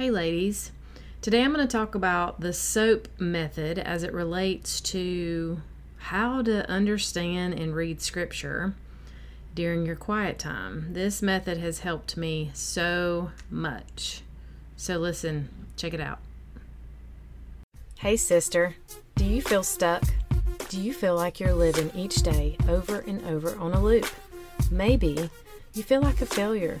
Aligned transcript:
Hey, 0.00 0.10
ladies. 0.10 0.72
Today 1.20 1.42
I'm 1.42 1.52
going 1.52 1.68
to 1.68 1.70
talk 1.70 1.94
about 1.94 2.40
the 2.40 2.54
SOAP 2.54 3.06
method 3.18 3.78
as 3.78 4.02
it 4.02 4.14
relates 4.14 4.80
to 4.80 5.60
how 5.98 6.40
to 6.40 6.66
understand 6.70 7.52
and 7.52 7.74
read 7.74 8.00
scripture 8.00 8.72
during 9.54 9.84
your 9.84 9.96
quiet 9.96 10.38
time. 10.38 10.94
This 10.94 11.20
method 11.20 11.58
has 11.58 11.80
helped 11.80 12.16
me 12.16 12.50
so 12.54 13.32
much. 13.50 14.22
So, 14.74 14.96
listen, 14.96 15.50
check 15.76 15.92
it 15.92 16.00
out. 16.00 16.20
Hey, 17.98 18.16
sister, 18.16 18.76
do 19.16 19.26
you 19.26 19.42
feel 19.42 19.62
stuck? 19.62 20.04
Do 20.70 20.80
you 20.80 20.94
feel 20.94 21.14
like 21.14 21.38
you're 21.38 21.52
living 21.52 21.90
each 21.94 22.22
day 22.22 22.56
over 22.70 23.00
and 23.00 23.22
over 23.26 23.54
on 23.58 23.74
a 23.74 23.82
loop? 23.82 24.06
Maybe 24.70 25.28
you 25.74 25.82
feel 25.82 26.00
like 26.00 26.22
a 26.22 26.26
failure 26.26 26.80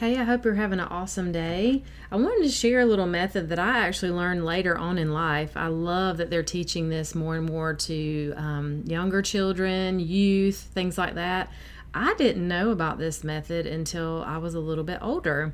Hey, 0.00 0.16
I 0.16 0.24
hope 0.24 0.46
you're 0.46 0.54
having 0.54 0.80
an 0.80 0.86
awesome 0.86 1.30
day. 1.30 1.82
I 2.10 2.16
wanted 2.16 2.44
to 2.44 2.50
share 2.50 2.80
a 2.80 2.86
little 2.86 3.06
method 3.06 3.50
that 3.50 3.58
I 3.58 3.80
actually 3.80 4.12
learned 4.12 4.46
later 4.46 4.74
on 4.78 4.96
in 4.96 5.12
life. 5.12 5.58
I 5.58 5.66
love 5.66 6.16
that 6.16 6.30
they're 6.30 6.42
teaching 6.42 6.88
this 6.88 7.14
more 7.14 7.36
and 7.36 7.44
more 7.44 7.74
to 7.74 8.32
um, 8.34 8.82
younger 8.86 9.20
children, 9.20 10.00
youth, 10.00 10.56
things 10.56 10.96
like 10.96 11.16
that. 11.16 11.50
I 11.92 12.14
didn't 12.14 12.48
know 12.48 12.70
about 12.70 12.96
this 12.96 13.22
method 13.22 13.66
until 13.66 14.24
I 14.26 14.38
was 14.38 14.54
a 14.54 14.58
little 14.58 14.84
bit 14.84 15.00
older. 15.02 15.52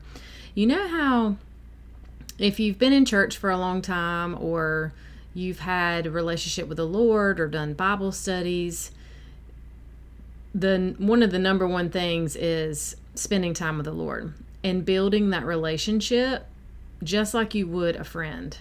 You 0.55 0.69
know 0.69 0.87
how 0.87 1.39
if 2.39 2.61
you've 2.61 2.79
been 2.79 2.93
in 2.93 3.05
church 3.05 3.37
for 3.37 3.51
a 3.51 3.59
long 3.59 3.83
time 3.83 4.41
or 4.41 4.93
you've 5.35 5.59
had 5.59 6.07
a 6.07 6.11
relationship 6.13 6.69
with 6.69 6.77
the 6.77 6.87
Lord 6.87 7.41
or 7.41 7.49
done 7.49 7.75
Bible 7.75 8.13
studies, 8.13 8.93
the 10.55 10.95
one 10.99 11.25
of 11.25 11.33
the 11.33 11.41
number 11.41 11.67
one 11.67 11.91
things 11.91 12.37
is 12.37 12.95
spending 13.19 13.55
time 13.55 13.77
with 13.77 13.87
the 13.87 13.93
Lord 13.93 14.35
and 14.63 14.85
building 14.85 15.31
that 15.31 15.45
relationship 15.45 16.47
just 17.03 17.35
like 17.35 17.55
you 17.55 17.67
would 17.67 17.97
a 17.97 18.05
friend. 18.05 18.57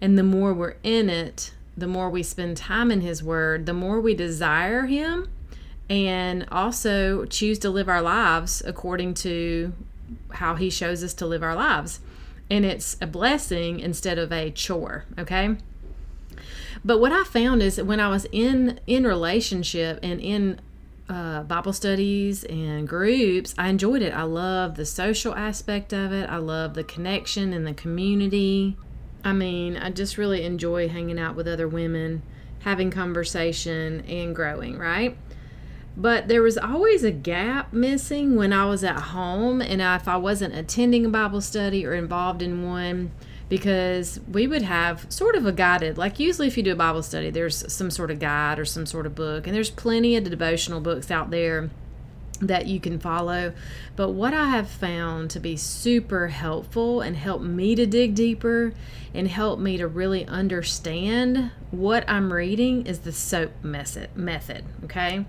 And 0.00 0.18
the 0.18 0.22
more 0.22 0.52
we're 0.52 0.76
in 0.82 1.08
it, 1.08 1.52
the 1.76 1.86
more 1.86 2.10
we 2.10 2.22
spend 2.22 2.56
time 2.56 2.90
in 2.90 3.00
His 3.00 3.22
Word, 3.22 3.66
the 3.66 3.72
more 3.72 4.00
we 4.00 4.14
desire 4.14 4.86
Him 4.86 5.28
and 5.88 6.46
also 6.50 7.24
choose 7.24 7.58
to 7.60 7.70
live 7.70 7.88
our 7.88 8.02
lives 8.02 8.62
according 8.66 9.14
to 9.14 9.72
how 10.32 10.54
He 10.54 10.70
shows 10.70 11.02
us 11.02 11.14
to 11.14 11.26
live 11.26 11.42
our 11.42 11.54
lives. 11.54 12.00
And 12.50 12.64
it's 12.64 12.96
a 13.00 13.06
blessing 13.06 13.80
instead 13.80 14.18
of 14.18 14.32
a 14.32 14.50
chore, 14.50 15.04
okay? 15.18 15.56
But 16.84 16.98
what 16.98 17.12
I 17.12 17.24
found 17.24 17.62
is 17.62 17.76
that 17.76 17.84
when 17.84 18.00
I 18.00 18.08
was 18.08 18.26
in 18.32 18.80
in 18.86 19.04
relationship 19.04 19.98
and 20.02 20.20
in 20.20 20.60
uh, 21.08 21.42
Bible 21.42 21.72
studies 21.72 22.44
and 22.44 22.86
groups, 22.86 23.54
I 23.56 23.68
enjoyed 23.68 24.02
it. 24.02 24.12
I 24.12 24.22
love 24.22 24.74
the 24.74 24.84
social 24.84 25.34
aspect 25.34 25.92
of 25.92 26.12
it. 26.12 26.28
I 26.28 26.36
love 26.36 26.74
the 26.74 26.84
connection 26.84 27.52
and 27.52 27.66
the 27.66 27.74
community. 27.74 28.76
I 29.24 29.32
mean, 29.32 29.76
I 29.76 29.90
just 29.90 30.18
really 30.18 30.44
enjoy 30.44 30.88
hanging 30.88 31.18
out 31.18 31.34
with 31.34 31.48
other 31.48 31.66
women, 31.66 32.22
having 32.60 32.90
conversation, 32.90 34.02
and 34.02 34.34
growing, 34.34 34.78
right? 34.78 35.16
But 35.96 36.28
there 36.28 36.42
was 36.42 36.56
always 36.56 37.02
a 37.02 37.10
gap 37.10 37.72
missing 37.72 38.36
when 38.36 38.52
I 38.52 38.66
was 38.66 38.84
at 38.84 39.00
home, 39.00 39.60
and 39.60 39.82
if 39.82 40.06
I 40.06 40.16
wasn't 40.16 40.54
attending 40.54 41.04
a 41.04 41.08
Bible 41.08 41.40
study 41.40 41.84
or 41.84 41.94
involved 41.94 42.40
in 42.40 42.64
one, 42.64 43.10
because 43.48 44.20
we 44.30 44.46
would 44.46 44.62
have 44.62 45.06
sort 45.10 45.34
of 45.34 45.46
a 45.46 45.52
guided 45.52 45.96
like 45.96 46.18
usually 46.18 46.46
if 46.46 46.56
you 46.56 46.62
do 46.62 46.72
a 46.72 46.76
bible 46.76 47.02
study 47.02 47.30
there's 47.30 47.70
some 47.72 47.90
sort 47.90 48.10
of 48.10 48.18
guide 48.18 48.58
or 48.58 48.64
some 48.64 48.84
sort 48.84 49.06
of 49.06 49.14
book 49.14 49.46
and 49.46 49.56
there's 49.56 49.70
plenty 49.70 50.16
of 50.16 50.24
devotional 50.24 50.80
books 50.80 51.10
out 51.10 51.30
there 51.30 51.70
that 52.40 52.66
you 52.66 52.80
can 52.80 52.98
follow. 52.98 53.52
But 53.96 54.10
what 54.10 54.34
i 54.34 54.48
have 54.48 54.68
found 54.68 55.30
to 55.30 55.40
be 55.40 55.56
super 55.56 56.28
helpful 56.28 57.00
and 57.00 57.16
help 57.16 57.42
me 57.42 57.74
to 57.74 57.86
dig 57.86 58.14
deeper 58.14 58.72
and 59.14 59.28
help 59.28 59.58
me 59.58 59.76
to 59.78 59.86
really 59.86 60.26
understand 60.26 61.50
what 61.70 62.08
i'm 62.08 62.32
reading 62.32 62.86
is 62.86 63.00
the 63.00 63.12
soap 63.12 63.52
method 63.62 64.14
method 64.16 64.64
okay? 64.84 65.24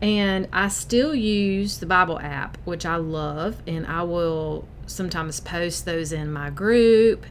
And 0.00 0.48
i 0.52 0.68
still 0.68 1.14
use 1.14 1.78
the 1.78 1.86
bible 1.86 2.20
app 2.20 2.56
which 2.64 2.86
i 2.86 2.96
love 2.96 3.60
and 3.66 3.86
i 3.86 4.02
will 4.02 4.66
sometimes 4.88 5.40
post 5.40 5.84
those 5.84 6.12
in 6.12 6.32
my 6.32 6.50
group 6.50 7.24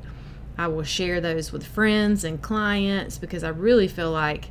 I 0.57 0.67
will 0.67 0.83
share 0.83 1.21
those 1.21 1.51
with 1.51 1.65
friends 1.65 2.23
and 2.23 2.41
clients 2.41 3.17
because 3.17 3.43
I 3.43 3.49
really 3.49 3.87
feel 3.87 4.11
like 4.11 4.49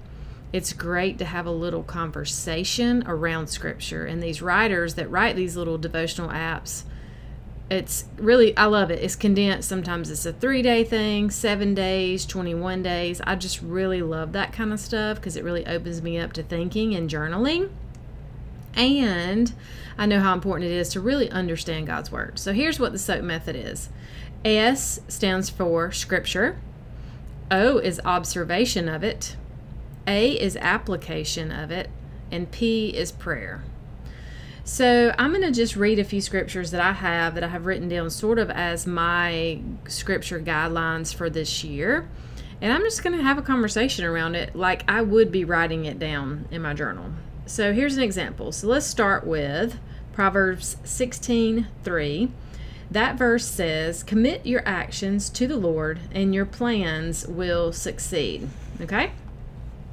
it's 0.52 0.72
great 0.72 1.18
to 1.18 1.24
have 1.24 1.46
a 1.46 1.50
little 1.50 1.82
conversation 1.82 3.02
around 3.06 3.48
scripture. 3.48 4.06
And 4.06 4.22
these 4.22 4.40
writers 4.40 4.94
that 4.94 5.10
write 5.10 5.34
these 5.34 5.56
little 5.56 5.76
devotional 5.76 6.30
apps, 6.30 6.84
it's 7.68 8.04
really, 8.16 8.56
I 8.56 8.66
love 8.66 8.92
it. 8.92 9.02
It's 9.02 9.16
condensed. 9.16 9.68
Sometimes 9.68 10.08
it's 10.08 10.24
a 10.24 10.32
three 10.32 10.62
day 10.62 10.84
thing, 10.84 11.30
seven 11.30 11.74
days, 11.74 12.24
21 12.24 12.84
days. 12.84 13.20
I 13.24 13.34
just 13.34 13.60
really 13.60 14.00
love 14.00 14.32
that 14.32 14.52
kind 14.52 14.72
of 14.72 14.78
stuff 14.78 15.16
because 15.16 15.36
it 15.36 15.42
really 15.42 15.66
opens 15.66 16.00
me 16.00 16.18
up 16.18 16.32
to 16.34 16.44
thinking 16.44 16.94
and 16.94 17.10
journaling. 17.10 17.70
And 18.76 19.52
I 19.98 20.06
know 20.06 20.20
how 20.20 20.34
important 20.34 20.70
it 20.70 20.74
is 20.74 20.90
to 20.90 21.00
really 21.00 21.30
understand 21.30 21.86
God's 21.86 22.12
Word. 22.12 22.38
So 22.38 22.52
here's 22.52 22.78
what 22.78 22.92
the 22.92 22.98
SOAP 22.98 23.24
method 23.24 23.56
is 23.56 23.88
S 24.44 25.00
stands 25.08 25.50
for 25.50 25.90
Scripture, 25.90 26.60
O 27.50 27.78
is 27.78 28.00
observation 28.04 28.88
of 28.88 29.02
it, 29.02 29.36
A 30.06 30.32
is 30.32 30.56
application 30.56 31.50
of 31.50 31.70
it, 31.70 31.88
and 32.30 32.50
P 32.50 32.90
is 32.90 33.10
prayer. 33.10 33.64
So 34.64 35.14
I'm 35.16 35.30
going 35.30 35.44
to 35.44 35.52
just 35.52 35.76
read 35.76 36.00
a 36.00 36.04
few 36.04 36.20
scriptures 36.20 36.72
that 36.72 36.80
I 36.80 36.92
have 36.92 37.36
that 37.36 37.44
I 37.44 37.48
have 37.48 37.66
written 37.66 37.88
down 37.88 38.10
sort 38.10 38.40
of 38.40 38.50
as 38.50 38.84
my 38.84 39.60
scripture 39.86 40.40
guidelines 40.40 41.14
for 41.14 41.30
this 41.30 41.62
year. 41.62 42.08
And 42.60 42.72
I'm 42.72 42.82
just 42.82 43.04
going 43.04 43.16
to 43.16 43.22
have 43.22 43.38
a 43.38 43.42
conversation 43.42 44.04
around 44.04 44.34
it 44.34 44.56
like 44.56 44.82
I 44.90 45.02
would 45.02 45.30
be 45.30 45.44
writing 45.44 45.84
it 45.84 46.00
down 46.00 46.48
in 46.50 46.62
my 46.62 46.74
journal. 46.74 47.12
So 47.46 47.72
here's 47.72 47.96
an 47.96 48.02
example. 48.02 48.50
So 48.50 48.66
let's 48.66 48.86
start 48.86 49.24
with 49.24 49.78
Proverbs 50.12 50.76
16 50.82 51.68
3. 51.84 52.30
That 52.90 53.16
verse 53.16 53.46
says, 53.46 54.02
Commit 54.02 54.44
your 54.44 54.62
actions 54.66 55.30
to 55.30 55.46
the 55.46 55.56
Lord, 55.56 56.00
and 56.12 56.34
your 56.34 56.44
plans 56.44 57.26
will 57.26 57.72
succeed. 57.72 58.48
Okay? 58.80 59.12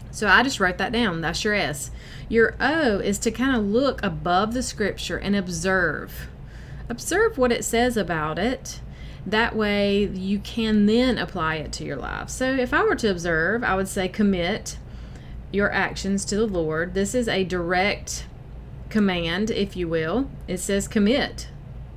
So 0.10 0.28
I 0.28 0.42
just 0.42 0.60
wrote 0.60 0.80
that 0.80 0.92
down. 0.92 1.22
That's 1.22 1.44
your 1.44 1.54
S. 1.54 1.92
Your 2.28 2.56
O 2.60 2.98
is 2.98 3.20
to 3.20 3.32
kind 3.32 3.56
of 3.56 3.64
look 3.64 4.02
above 4.04 4.54
the 4.54 4.64
scripture 4.64 5.18
and 5.18 5.36
observe. 5.36 6.28
Observe 6.90 7.38
what 7.38 7.52
it 7.52 7.64
says 7.64 7.98
about 7.98 8.40
it. 8.40 8.80
That 9.26 9.56
way 9.56 10.06
you 10.06 10.40
can 10.40 10.86
then 10.86 11.18
apply 11.18 11.56
it 11.56 11.72
to 11.74 11.84
your 11.84 11.96
life. 11.98 12.30
So 12.30 12.52
if 12.52 12.74
I 12.74 12.84
were 12.84 12.96
to 12.96 13.10
observe, 13.10 13.64
I 13.64 13.76
would 13.76 13.88
say 13.88 14.08
commit 14.08 14.78
your 15.54 15.72
actions 15.72 16.26
to 16.26 16.36
the 16.36 16.48
Lord. 16.48 16.96
This 16.96 17.14
is 17.14 17.28
a 17.28 17.44
direct 17.44 18.26
command, 18.90 19.52
if 19.52 19.78
you 19.78 19.88
will. 19.88 20.30
It 20.48 20.58
says 20.58 20.88
commit. 20.88 21.48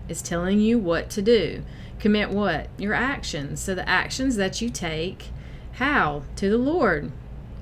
It's 0.08 0.20
telling 0.20 0.60
you 0.60 0.78
what 0.78 1.08
to 1.10 1.22
do. 1.22 1.62
Commit 1.98 2.28
what? 2.30 2.68
Your 2.76 2.92
actions. 2.92 3.60
So 3.60 3.74
the 3.74 3.88
actions 3.88 4.36
that 4.36 4.60
you 4.60 4.68
take, 4.68 5.30
how? 5.72 6.22
To 6.36 6.50
the 6.50 6.58
Lord. 6.58 7.10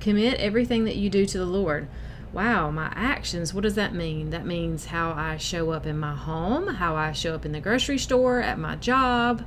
Commit 0.01 0.35
everything 0.41 0.85
that 0.85 0.97
you 0.97 1.09
do 1.09 1.25
to 1.27 1.39
the 1.39 1.47
Lord. 1.47 1.87
Wow, 2.33 2.73
my 2.73 2.93
actions, 2.97 3.55
what 3.55 3.63
does 3.63 3.77
that 3.77 3.95
mean? 3.95 4.31
That 4.31 4.45
means 4.45 4.87
how 4.87 5.13
I 5.13 5.37
show 5.37 5.71
up 5.71 5.87
in 5.87 5.97
my 5.97 6.17
home, 6.17 6.67
how 6.67 6.97
I 6.97 7.13
show 7.13 7.37
up 7.37 7.47
in 7.47 7.53
the 7.53 7.61
grocery 7.61 7.99
store, 7.99 8.41
at 8.41 8.59
my 8.59 8.75
job, 8.75 9.45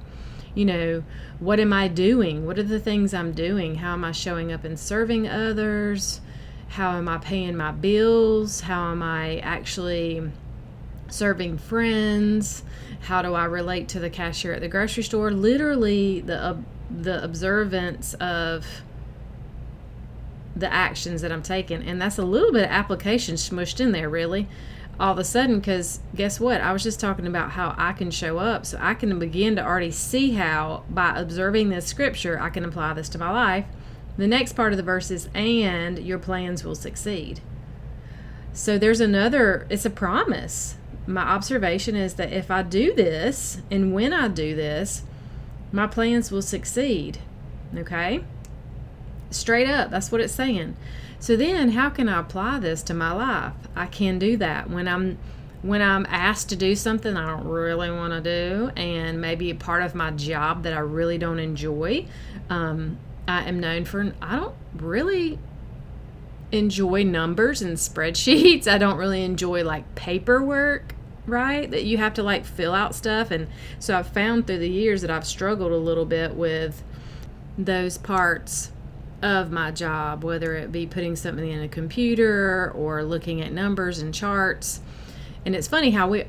you 0.55 0.63
know, 0.63 1.03
what 1.39 1.59
am 1.59 1.73
I 1.73 1.89
doing? 1.89 2.45
What 2.45 2.57
are 2.57 2.63
the 2.63 2.79
things 2.79 3.13
I'm 3.13 3.33
doing? 3.33 3.75
How 3.75 3.91
am 3.91 4.05
I 4.05 4.13
showing 4.13 4.53
up 4.53 4.63
and 4.63 4.79
serving 4.79 5.27
others? 5.27 6.21
How 6.69 6.91
am 6.91 7.07
I 7.07 7.17
paying 7.17 7.55
my 7.55 7.71
bills? 7.71 8.61
How 8.61 8.91
am 8.91 9.01
I 9.01 9.39
actually 9.39 10.29
serving 11.09 11.57
friends? 11.57 12.63
How 13.01 13.21
do 13.21 13.33
I 13.33 13.45
relate 13.45 13.87
to 13.89 13.99
the 13.99 14.09
cashier 14.09 14.53
at 14.53 14.61
the 14.61 14.67
grocery 14.67 15.03
store? 15.03 15.31
Literally, 15.31 16.21
the 16.21 16.41
uh, 16.41 16.57
the 16.89 17.23
observance 17.23 18.13
of 18.15 18.65
the 20.55 20.71
actions 20.71 21.21
that 21.21 21.31
I'm 21.31 21.43
taking, 21.43 21.83
and 21.83 22.01
that's 22.01 22.17
a 22.17 22.25
little 22.25 22.51
bit 22.51 22.63
of 22.63 22.71
application 22.71 23.35
smushed 23.35 23.79
in 23.79 23.91
there, 23.91 24.09
really. 24.09 24.47
All 24.99 25.11
of 25.11 25.19
a 25.19 25.23
sudden, 25.23 25.59
because 25.59 25.99
guess 26.15 26.39
what? 26.39 26.59
I 26.59 26.73
was 26.73 26.81
just 26.81 26.99
talking 26.99 27.27
about 27.27 27.51
how 27.51 27.75
I 27.77 27.93
can 27.93 28.09
show 28.09 28.39
up, 28.39 28.65
so 28.65 28.79
I 28.81 28.95
can 28.95 29.19
begin 29.19 29.55
to 29.57 29.65
already 29.65 29.91
see 29.91 30.31
how 30.31 30.83
by 30.89 31.15
observing 31.15 31.69
this 31.69 31.85
scripture 31.85 32.39
I 32.39 32.49
can 32.49 32.65
apply 32.65 32.93
this 32.93 33.09
to 33.09 33.19
my 33.19 33.29
life. 33.29 33.65
The 34.17 34.27
next 34.27 34.53
part 34.53 34.73
of 34.73 34.77
the 34.77 34.83
verse 34.83 35.11
is, 35.11 35.29
and 35.33 35.99
your 35.99 36.19
plans 36.19 36.63
will 36.63 36.75
succeed. 36.75 37.41
So 38.53 38.77
there's 38.77 38.99
another, 38.99 39.67
it's 39.69 39.85
a 39.85 39.91
promise 39.91 40.75
my 41.07 41.21
observation 41.21 41.95
is 41.95 42.15
that 42.15 42.33
if 42.33 42.51
I 42.51 42.61
do 42.61 42.93
this 42.93 43.61
and 43.71 43.93
when 43.93 44.13
I 44.13 44.27
do 44.27 44.55
this, 44.55 45.03
my 45.71 45.87
plans 45.87 46.31
will 46.31 46.41
succeed. 46.41 47.19
Okay? 47.75 48.23
Straight 49.31 49.69
up, 49.69 49.89
that's 49.89 50.11
what 50.11 50.21
it's 50.21 50.33
saying. 50.33 50.75
So 51.19 51.35
then 51.35 51.71
how 51.71 51.89
can 51.89 52.09
I 52.09 52.19
apply 52.19 52.59
this 52.59 52.83
to 52.83 52.93
my 52.93 53.11
life? 53.11 53.53
I 53.75 53.87
can 53.87 54.19
do 54.19 54.37
that 54.37 54.69
when 54.69 54.87
I'm 54.87 55.17
when 55.63 55.81
I'm 55.81 56.05
asked 56.07 56.49
to 56.49 56.55
do 56.55 56.75
something 56.75 57.17
I 57.17 57.25
don't 57.25 57.47
really 57.47 57.89
want 57.89 58.13
to 58.13 58.21
do 58.21 58.69
and 58.77 59.19
maybe 59.19 59.49
a 59.49 59.55
part 59.55 59.81
of 59.81 59.95
my 59.95 60.11
job 60.11 60.63
that 60.63 60.73
I 60.73 60.79
really 60.79 61.17
don't 61.17 61.39
enjoy. 61.39 62.05
Um, 62.47 62.99
I 63.27 63.43
am 63.43 63.59
known 63.59 63.85
for 63.85 64.13
I 64.21 64.35
don't 64.37 64.55
really 64.75 65.39
enjoy 66.51 67.03
numbers 67.03 67.61
and 67.61 67.77
spreadsheets. 67.77 68.67
I 68.67 68.77
don't 68.77 68.97
really 68.97 69.23
enjoy 69.23 69.63
like 69.63 69.95
paperwork 69.95 70.93
right? 71.27 71.69
That 71.69 71.83
you 71.83 71.97
have 71.97 72.13
to 72.15 72.23
like 72.23 72.45
fill 72.45 72.73
out 72.73 72.95
stuff. 72.95 73.29
And 73.31 73.47
so 73.79 73.97
I've 73.97 74.07
found 74.07 74.47
through 74.47 74.59
the 74.59 74.69
years 74.69 75.01
that 75.01 75.11
I've 75.11 75.27
struggled 75.27 75.71
a 75.71 75.77
little 75.77 76.05
bit 76.05 76.33
with 76.33 76.81
those 77.57 77.97
parts 77.97 78.71
of 79.21 79.51
my 79.51 79.71
job, 79.71 80.23
whether 80.23 80.55
it 80.55 80.71
be 80.71 80.87
putting 80.87 81.15
something 81.15 81.49
in 81.49 81.61
a 81.61 81.67
computer 81.67 82.71
or 82.73 83.03
looking 83.03 83.41
at 83.41 83.51
numbers 83.51 83.99
and 83.99 84.13
charts. 84.13 84.79
And 85.45 85.55
it's 85.55 85.67
funny 85.67 85.91
how 85.91 86.07
we 86.07 86.25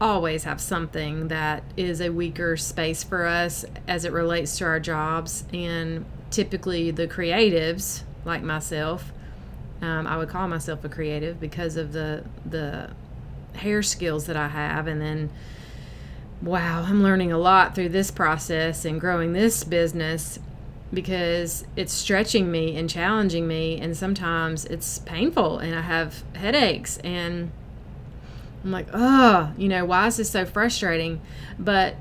always 0.00 0.44
have 0.44 0.60
something 0.60 1.28
that 1.28 1.62
is 1.76 2.00
a 2.00 2.10
weaker 2.10 2.56
space 2.56 3.02
for 3.02 3.24
us 3.24 3.64
as 3.86 4.04
it 4.04 4.12
relates 4.12 4.58
to 4.58 4.64
our 4.64 4.80
jobs. 4.80 5.44
And 5.52 6.04
typically, 6.32 6.90
the 6.90 7.06
creatives, 7.06 8.02
like 8.24 8.42
myself, 8.42 9.12
um, 9.80 10.06
I 10.06 10.16
would 10.16 10.28
call 10.28 10.48
myself 10.48 10.84
a 10.84 10.88
creative 10.88 11.40
because 11.40 11.76
of 11.76 11.92
the 11.92 12.24
the 12.46 12.90
hair 13.54 13.82
skills 13.82 14.26
that 14.26 14.36
I 14.36 14.48
have. 14.48 14.86
And 14.86 15.00
then, 15.00 15.30
wow, 16.40 16.84
I'm 16.86 17.02
learning 17.02 17.32
a 17.32 17.38
lot 17.38 17.74
through 17.74 17.90
this 17.90 18.10
process 18.10 18.84
and 18.84 19.00
growing 19.00 19.32
this 19.32 19.64
business 19.64 20.38
because 20.92 21.64
it's 21.74 21.92
stretching 21.92 22.50
me 22.50 22.76
and 22.76 22.88
challenging 22.88 23.48
me. 23.48 23.80
And 23.80 23.96
sometimes 23.96 24.64
it's 24.66 24.98
painful 25.00 25.58
and 25.58 25.74
I 25.74 25.80
have 25.82 26.22
headaches. 26.34 26.98
And 26.98 27.50
I'm 28.62 28.70
like, 28.70 28.88
oh, 28.92 29.52
you 29.56 29.68
know, 29.68 29.84
why 29.84 30.06
is 30.06 30.18
this 30.18 30.30
so 30.30 30.44
frustrating? 30.44 31.20
But 31.58 31.96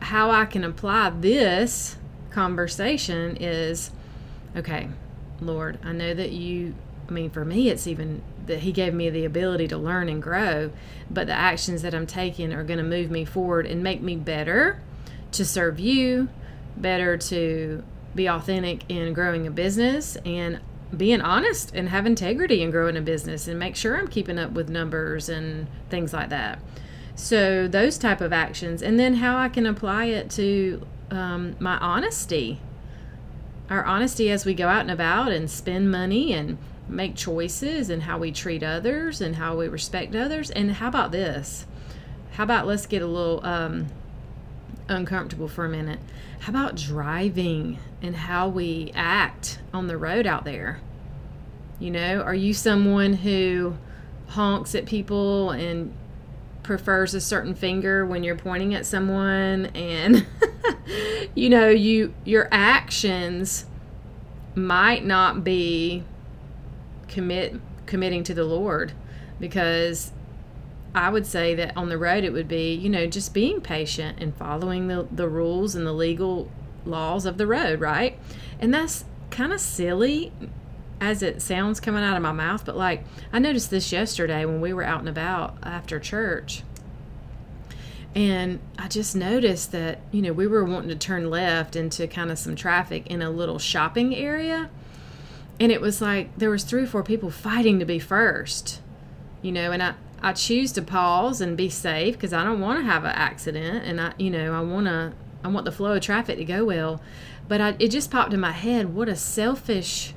how 0.00 0.30
I 0.30 0.44
can 0.44 0.64
apply 0.64 1.10
this 1.10 1.96
conversation 2.36 3.34
is 3.40 3.90
okay, 4.54 4.88
Lord, 5.40 5.78
I 5.82 5.92
know 5.92 6.12
that 6.12 6.32
you, 6.32 6.74
I 7.08 7.12
mean, 7.12 7.30
for 7.30 7.46
me, 7.46 7.70
it's 7.70 7.86
even 7.86 8.20
that 8.44 8.60
he 8.60 8.72
gave 8.72 8.92
me 8.92 9.08
the 9.08 9.24
ability 9.24 9.68
to 9.68 9.78
learn 9.78 10.08
and 10.10 10.22
grow 10.22 10.70
but 11.10 11.26
the 11.26 11.32
actions 11.32 11.82
that 11.82 11.92
i'm 11.92 12.06
taking 12.06 12.52
are 12.52 12.62
going 12.62 12.78
to 12.78 12.84
move 12.84 13.10
me 13.10 13.24
forward 13.24 13.66
and 13.66 13.82
make 13.82 14.00
me 14.00 14.14
better 14.14 14.80
to 15.32 15.44
serve 15.44 15.80
you 15.80 16.28
better 16.76 17.16
to 17.16 17.82
be 18.14 18.28
authentic 18.28 18.82
in 18.88 19.12
growing 19.12 19.46
a 19.48 19.50
business 19.50 20.16
and 20.24 20.60
being 20.96 21.20
honest 21.20 21.72
and 21.74 21.88
have 21.88 22.06
integrity 22.06 22.62
in 22.62 22.70
growing 22.70 22.96
a 22.96 23.00
business 23.00 23.48
and 23.48 23.58
make 23.58 23.74
sure 23.74 23.96
i'm 23.96 24.06
keeping 24.06 24.38
up 24.38 24.52
with 24.52 24.68
numbers 24.68 25.28
and 25.28 25.66
things 25.90 26.12
like 26.12 26.28
that. 26.28 26.60
So 27.16 27.66
those 27.66 27.98
type 27.98 28.20
of 28.20 28.32
actions 28.32 28.82
and 28.82 28.98
then 28.98 29.14
how 29.14 29.36
i 29.36 29.48
can 29.48 29.66
apply 29.66 30.04
it 30.06 30.30
to 30.32 30.86
um, 31.10 31.56
my 31.60 31.76
honesty 31.78 32.60
our 33.70 33.84
honesty 33.84 34.30
as 34.30 34.44
we 34.44 34.54
go 34.54 34.68
out 34.68 34.82
and 34.82 34.90
about 34.90 35.32
and 35.32 35.50
spend 35.50 35.90
money 35.90 36.32
and 36.32 36.58
make 36.88 37.16
choices 37.16 37.90
and 37.90 38.04
how 38.04 38.18
we 38.18 38.30
treat 38.30 38.62
others 38.62 39.20
and 39.20 39.36
how 39.36 39.56
we 39.56 39.66
respect 39.68 40.14
others. 40.14 40.50
And 40.50 40.72
how 40.72 40.88
about 40.88 41.10
this? 41.10 41.66
How 42.32 42.44
about 42.44 42.66
let's 42.66 42.86
get 42.86 43.02
a 43.02 43.06
little 43.06 43.44
um, 43.44 43.86
uncomfortable 44.88 45.48
for 45.48 45.64
a 45.64 45.68
minute? 45.68 45.98
How 46.40 46.50
about 46.50 46.76
driving 46.76 47.78
and 48.02 48.14
how 48.14 48.48
we 48.48 48.92
act 48.94 49.58
on 49.74 49.88
the 49.88 49.96
road 49.96 50.26
out 50.26 50.44
there? 50.44 50.80
You 51.80 51.90
know, 51.90 52.20
are 52.20 52.34
you 52.34 52.54
someone 52.54 53.14
who 53.14 53.76
honks 54.28 54.74
at 54.74 54.86
people 54.86 55.50
and 55.50 55.92
prefers 56.66 57.14
a 57.14 57.20
certain 57.20 57.54
finger 57.54 58.04
when 58.04 58.24
you're 58.24 58.36
pointing 58.36 58.74
at 58.74 58.84
someone 58.84 59.66
and 59.66 60.26
you 61.34 61.48
know 61.48 61.68
you 61.68 62.12
your 62.24 62.48
actions 62.50 63.66
might 64.56 65.04
not 65.04 65.44
be 65.44 66.02
commit 67.06 67.54
committing 67.86 68.24
to 68.24 68.34
the 68.34 68.44
Lord 68.44 68.92
because 69.38 70.12
I 70.92 71.08
would 71.10 71.26
say 71.26 71.54
that 71.54 71.76
on 71.76 71.88
the 71.88 71.98
road 71.98 72.24
it 72.24 72.32
would 72.32 72.48
be, 72.48 72.74
you 72.74 72.88
know, 72.88 73.06
just 73.06 73.34
being 73.34 73.60
patient 73.60 74.18
and 74.20 74.34
following 74.34 74.88
the, 74.88 75.06
the 75.12 75.28
rules 75.28 75.74
and 75.74 75.86
the 75.86 75.92
legal 75.92 76.50
laws 76.86 77.26
of 77.26 77.36
the 77.36 77.46
road, 77.46 77.80
right? 77.80 78.18
And 78.58 78.72
that's 78.72 79.04
kind 79.30 79.52
of 79.52 79.60
silly 79.60 80.32
as 81.00 81.22
it 81.22 81.42
sounds 81.42 81.80
coming 81.80 82.02
out 82.02 82.16
of 82.16 82.22
my 82.22 82.32
mouth, 82.32 82.64
but 82.64 82.76
like 82.76 83.04
I 83.32 83.38
noticed 83.38 83.70
this 83.70 83.92
yesterday 83.92 84.44
when 84.44 84.60
we 84.60 84.72
were 84.72 84.84
out 84.84 85.00
and 85.00 85.08
about 85.08 85.56
after 85.62 86.00
church. 86.00 86.62
And 88.14 88.60
I 88.78 88.88
just 88.88 89.14
noticed 89.14 89.72
that, 89.72 90.00
you 90.10 90.22
know, 90.22 90.32
we 90.32 90.46
were 90.46 90.64
wanting 90.64 90.88
to 90.88 90.96
turn 90.96 91.28
left 91.28 91.76
into 91.76 92.06
kind 92.06 92.30
of 92.30 92.38
some 92.38 92.56
traffic 92.56 93.06
in 93.08 93.20
a 93.20 93.28
little 93.28 93.58
shopping 93.58 94.14
area 94.14 94.70
and 95.58 95.72
it 95.72 95.80
was 95.80 96.00
like 96.00 96.36
there 96.36 96.50
was 96.50 96.64
three 96.64 96.82
or 96.82 96.86
four 96.86 97.02
people 97.02 97.30
fighting 97.30 97.78
to 97.78 97.84
be 97.84 97.98
first 97.98 98.80
you 99.42 99.52
know 99.52 99.72
and 99.72 99.82
i 99.82 99.94
i 100.22 100.32
choose 100.32 100.72
to 100.72 100.82
pause 100.82 101.40
and 101.40 101.56
be 101.56 101.68
safe 101.68 102.14
because 102.14 102.32
i 102.32 102.44
don't 102.44 102.60
want 102.60 102.78
to 102.78 102.84
have 102.84 103.04
an 103.04 103.12
accident 103.12 103.84
and 103.84 104.00
i 104.00 104.12
you 104.18 104.30
know 104.30 104.52
i 104.52 104.60
want 104.60 104.86
to 104.86 105.12
i 105.44 105.48
want 105.48 105.64
the 105.64 105.72
flow 105.72 105.94
of 105.94 106.02
traffic 106.02 106.38
to 106.38 106.44
go 106.44 106.64
well 106.64 107.00
but 107.48 107.60
I, 107.60 107.76
it 107.78 107.88
just 107.88 108.10
popped 108.10 108.32
in 108.32 108.40
my 108.40 108.52
head 108.52 108.94
what 108.94 109.08
a 109.08 109.16
selfish 109.16 110.14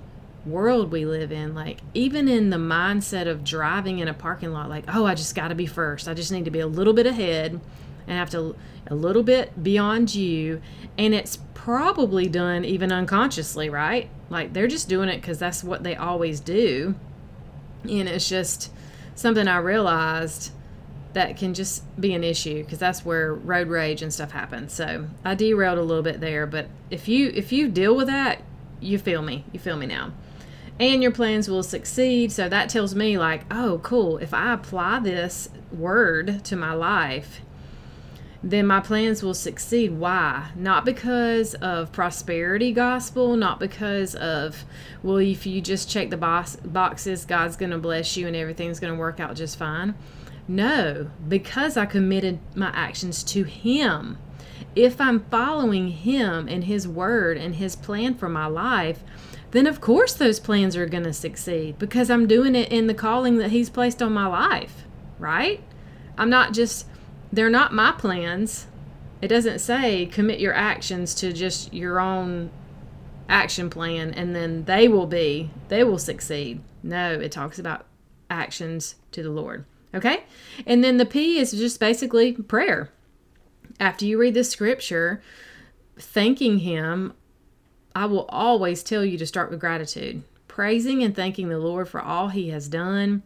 world 0.52 0.92
we 0.92 1.06
live 1.06 1.32
in 1.32 1.54
like 1.54 1.80
even 1.94 2.28
in 2.28 2.50
the 2.50 2.58
mindset 2.58 3.28
of 3.28 3.44
driving 3.44 4.00
in 4.00 4.08
a 4.08 4.14
parking 4.14 4.52
lot 4.52 4.70
like 4.70 4.84
oh 4.88 5.06
i 5.06 5.14
just 5.14 5.36
got 5.36 5.50
to 5.50 5.56
be 5.56 5.66
first 5.66 6.08
i 6.08 6.14
just 6.14 6.32
need 6.32 6.46
to 6.46 6.52
be 6.52 6.60
a 6.60 6.68
little 6.68 6.94
bit 6.94 7.06
ahead 7.06 7.60
and 8.08 8.18
have 8.18 8.30
to 8.30 8.56
a 8.88 8.96
little 8.96 9.24
bit 9.24 9.62
beyond 9.62 10.14
you 10.14 10.62
and 10.98 11.14
it's 11.14 11.38
probably 11.54 12.28
done 12.28 12.66
even 12.66 12.92
unconsciously 12.92 13.70
right 13.70 14.10
like 14.30 14.54
they're 14.54 14.68
just 14.68 14.88
doing 14.88 15.10
it 15.10 15.18
because 15.18 15.40
that's 15.40 15.64
what 15.64 15.84
they 15.84 15.96
always 15.96 16.40
do. 16.40 16.96
And 17.84 18.08
it's 18.08 18.30
just 18.30 18.72
something 19.16 19.48
I 19.48 19.58
realized 19.58 20.52
that 21.14 21.38
can 21.38 21.54
just 21.56 21.84
be 22.00 22.14
an 22.14 22.24
issue 22.24 22.64
because 22.64 22.78
that's 22.78 23.04
where 23.04 23.34
road 23.34 23.68
rage 23.68 24.02
and 24.02 24.14
stuff 24.14 24.32
happens. 24.32 24.74
So 24.74 25.08
I 25.26 25.36
derailed 25.36 25.80
a 25.80 25.84
little 25.84 26.04
bit 26.04 26.20
there, 26.20 26.46
but 26.46 26.68
if 26.90 27.08
you 27.08 27.32
if 27.34 27.52
you 27.52 27.68
deal 27.68 27.96
with 27.96 28.08
that, 28.08 28.42
you 28.80 29.00
feel 29.00 29.22
me. 29.22 29.46
You 29.52 29.60
feel 29.60 29.76
me 29.76 29.88
now. 29.88 30.12
And 30.80 31.04
your 31.04 31.12
plans 31.12 31.50
will 31.50 31.64
succeed. 31.64 32.32
So 32.32 32.48
that 32.48 32.70
tells 32.70 32.96
me 32.96 33.18
like, 33.18 33.44
oh, 33.52 33.82
cool. 33.84 34.18
If 34.18 34.34
I 34.34 34.54
apply 34.54 35.00
this 35.00 35.50
word 35.72 36.44
to 36.46 36.56
my 36.56 36.74
life, 36.74 37.42
then 38.42 38.66
my 38.66 38.80
plans 38.80 39.22
will 39.22 39.34
succeed. 39.34 39.92
Why? 39.92 40.50
Not 40.56 40.86
because 40.86 41.56
of 41.56 41.92
prosperity 41.92 42.72
gospel, 42.72 43.36
not 43.36 43.60
because 43.60 44.16
of, 44.16 44.64
well, 45.04 45.18
if 45.18 45.46
you 45.46 45.60
just 45.60 45.90
check 45.90 46.10
the 46.10 46.18
box, 46.18 46.56
boxes, 46.64 47.26
God's 47.26 47.58
going 47.58 47.72
to 47.72 47.78
bless 47.78 48.16
you 48.16 48.28
and 48.28 48.36
everything's 48.36 48.80
going 48.80 48.94
to 48.94 49.00
work 49.00 49.20
out 49.20 49.36
just 49.36 49.58
fine. 49.58 49.94
No, 50.48 51.12
because 51.28 51.76
I 51.76 51.86
committed 51.86 52.40
my 52.56 52.72
actions 52.74 53.24
to 53.26 53.44
Him. 53.44 54.18
If 54.76 55.02
I'm 55.02 55.26
following 55.26 55.90
Him 55.90 56.48
and 56.48 56.64
His 56.64 56.88
word 56.88 57.38
and 57.38 57.56
His 57.56 57.76
plan 57.76 58.16
for 58.16 58.30
my 58.30 58.46
life, 58.46 59.04
then 59.52 59.68
of 59.68 59.82
course 59.82 60.14
those 60.14 60.40
plans 60.40 60.76
are 60.76 60.86
going 60.86 61.04
to 61.04 61.14
succeed 61.14 61.80
because 61.80 62.10
I'm 62.10 62.28
doing 62.28 62.56
it 62.56 62.72
in 62.72 62.88
the 62.88 62.94
calling 62.94 63.38
that 63.38 63.52
He's 63.52 63.70
placed 63.70 64.02
on 64.02 64.14
my 64.14 64.28
life, 64.28 64.86
right? 65.18 65.62
I'm 66.18 66.30
not 66.30 66.54
just 66.54 66.86
they're 67.32 67.50
not 67.50 67.74
my 67.74 67.92
plans. 67.92 68.68
It 69.22 69.28
doesn't 69.28 69.60
say 69.60 70.06
commit 70.06 70.40
your 70.40 70.54
actions 70.54 71.14
to 71.16 71.34
just 71.34 71.74
your 71.74 72.00
own 72.00 72.50
action 73.28 73.70
plan 73.70 74.14
and 74.14 74.36
then 74.36 74.64
they 74.66 74.88
will 74.88 75.06
be, 75.06 75.52
they 75.68 75.84
will 75.84 76.00
succeed. 76.00 76.62
No, 76.82 77.14
it 77.14 77.32
talks 77.32 77.60
about 77.60 77.86
actions 78.30 78.96
to 79.12 79.24
the 79.24 79.30
Lord. 79.30 79.66
Okay? 79.94 80.24
And 80.66 80.84
then 80.84 80.98
the 80.98 81.06
P 81.06 81.40
is 81.40 81.52
just 81.52 81.80
basically 81.80 82.34
prayer. 82.34 82.92
After 83.80 84.06
you 84.06 84.20
read 84.20 84.34
the 84.34 84.44
scripture, 84.44 85.22
thanking 85.98 86.60
Him, 86.60 87.14
I 87.96 88.06
will 88.06 88.26
always 88.30 88.84
tell 88.84 89.04
you 89.04 89.18
to 89.18 89.26
start 89.26 89.50
with 89.50 89.60
gratitude. 89.60 90.24
Praising 90.48 91.04
and 91.04 91.16
thanking 91.16 91.50
the 91.50 91.60
Lord 91.60 91.88
for 91.88 92.02
all 92.02 92.30
He 92.30 92.50
has 92.50 92.68
done, 92.68 93.24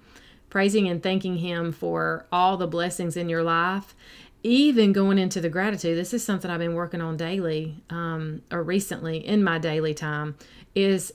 praising 0.49 0.87
and 0.87 1.01
thanking 1.01 1.37
Him 1.37 1.71
for 1.71 2.25
all 2.31 2.57
the 2.57 2.67
blessings 2.67 3.17
in 3.17 3.29
your 3.29 3.43
life, 3.43 3.95
even 4.43 4.91
going 4.91 5.17
into 5.17 5.39
the 5.39 5.49
gratitude, 5.49 5.97
this 5.97 6.13
is 6.13 6.23
something 6.23 6.51
I've 6.51 6.59
been 6.59 6.75
working 6.75 7.01
on 7.01 7.15
daily 7.15 7.81
um, 7.89 8.41
or 8.51 8.61
recently 8.61 9.25
in 9.25 9.43
my 9.43 9.57
daily 9.57 9.93
time, 9.93 10.35
is 10.75 11.13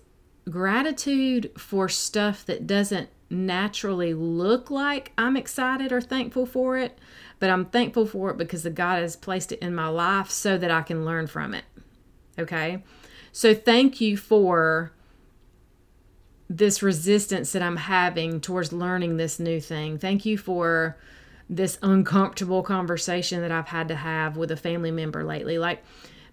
gratitude 0.48 1.50
for 1.58 1.88
stuff 1.88 2.44
that 2.46 2.66
doesn't 2.66 3.10
naturally 3.30 4.14
look 4.14 4.70
like 4.70 5.12
I'm 5.18 5.36
excited 5.36 5.92
or 5.92 6.00
thankful 6.00 6.46
for 6.46 6.78
it, 6.78 6.98
but 7.38 7.50
I'm 7.50 7.66
thankful 7.66 8.06
for 8.06 8.30
it 8.30 8.38
because 8.38 8.62
the 8.62 8.70
God 8.70 9.02
has 9.02 9.16
placed 9.16 9.52
it 9.52 9.58
in 9.58 9.74
my 9.74 9.88
life 9.88 10.30
so 10.30 10.56
that 10.56 10.70
I 10.70 10.80
can 10.80 11.04
learn 11.04 11.26
from 11.26 11.52
it. 11.52 11.64
Okay? 12.38 12.82
So 13.38 13.54
thank 13.54 14.00
you 14.00 14.16
for 14.16 14.90
this 16.50 16.82
resistance 16.82 17.52
that 17.52 17.62
I'm 17.62 17.76
having 17.76 18.40
towards 18.40 18.72
learning 18.72 19.16
this 19.16 19.38
new 19.38 19.60
thing. 19.60 19.96
Thank 19.96 20.26
you 20.26 20.36
for 20.36 20.96
this 21.48 21.78
uncomfortable 21.80 22.64
conversation 22.64 23.40
that 23.42 23.52
I've 23.52 23.68
had 23.68 23.86
to 23.86 23.94
have 23.94 24.36
with 24.36 24.50
a 24.50 24.56
family 24.56 24.90
member 24.90 25.22
lately. 25.22 25.56
Like, 25.56 25.84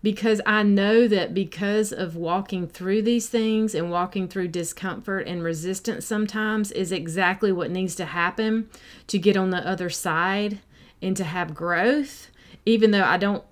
because 0.02 0.42
I 0.48 0.64
know 0.64 1.08
that 1.08 1.36
because 1.36 1.94
of 1.94 2.16
walking 2.16 2.68
through 2.68 3.04
these 3.04 3.30
things 3.30 3.76
and 3.76 3.92
walking 3.92 4.28
through 4.28 4.48
discomfort 4.48 5.28
and 5.28 5.44
resistance 5.44 6.08
sometimes 6.08 6.72
is 6.72 6.92
exactly 6.92 7.52
what 7.52 7.70
needs 7.70 7.94
to 7.98 8.06
happen 8.06 8.68
to 9.06 9.20
get 9.20 9.38
on 9.38 9.52
the 9.52 9.60
other 9.60 9.92
side 9.92 10.58
and 11.04 11.16
to 11.18 11.24
have 11.24 11.54
growth, 11.54 12.32
even 12.66 12.90
though 12.90 13.04
I 13.04 13.18
don't 13.18 13.44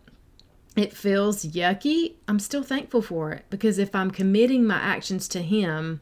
it 0.75 0.94
feels 0.94 1.46
yucky, 1.46 2.15
I'm 2.27 2.39
still 2.39 2.63
thankful 2.63 3.01
for 3.01 3.32
it 3.32 3.46
because 3.50 3.77
if 3.77 3.94
I'm 3.94 4.12
committing 4.12 4.65
my 4.65 4.77
actions 4.77 5.27
to 5.30 5.42
Him, 5.42 6.01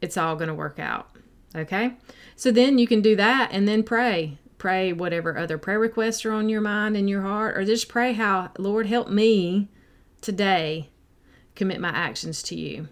it's 0.00 0.16
all 0.16 0.36
going 0.36 0.48
to 0.48 0.54
work 0.54 0.78
out. 0.78 1.10
Okay? 1.54 1.92
So 2.34 2.50
then 2.50 2.78
you 2.78 2.86
can 2.86 3.00
do 3.00 3.16
that 3.16 3.50
and 3.52 3.66
then 3.66 3.82
pray 3.82 4.38
pray 4.58 4.92
whatever 4.92 5.36
other 5.36 5.58
prayer 5.58 5.78
requests 5.78 6.24
are 6.24 6.32
on 6.32 6.48
your 6.48 6.60
mind 6.60 6.96
and 6.96 7.08
your 7.08 7.22
heart, 7.22 7.56
or 7.56 7.64
just 7.64 7.88
pray 7.88 8.12
how, 8.12 8.50
Lord, 8.58 8.86
help 8.86 9.08
me 9.08 9.68
today 10.20 10.90
commit 11.54 11.80
my 11.80 11.90
actions 11.90 12.42
to 12.44 12.56
you. 12.56 12.88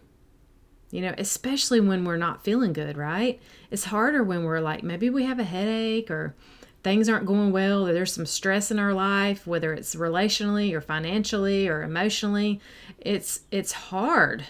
You 0.91 1.01
know, 1.01 1.15
especially 1.19 1.81
when 1.81 2.05
we're 2.05 2.17
not 2.17 2.45
feeling 2.45 2.73
good, 2.73 2.97
right? 2.97 3.41
It's 3.71 3.87
harder 3.87 4.23
when 4.23 4.45
we're 4.45 4.61
like, 4.61 4.85
maybe 4.85 5.11
we 5.11 5.25
have 5.25 5.41
a 5.41 5.45
headache 5.45 6.11
or 6.11 6.37
things 6.85 7.09
aren't 7.09 7.27
going 7.27 7.51
well, 7.51 7.87
there's 7.87 8.13
some 8.13 8.27
stress 8.27 8.71
in 8.71 8.79
our 8.79 8.95
life, 8.95 9.47
whether 9.47 9.73
it's 9.73 9.97
relationally 9.97 10.73
or 10.73 10.81
financially 10.81 11.67
or 11.67 11.83
emotionally. 11.83 12.61
It's 13.01 13.41
it's 13.51 13.73
hard 13.73 14.45